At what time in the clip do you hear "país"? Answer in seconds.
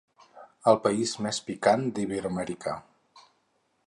0.85-1.11